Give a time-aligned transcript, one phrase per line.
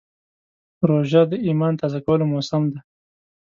[0.89, 2.79] روژه د ایمان تازه کولو موسم دی.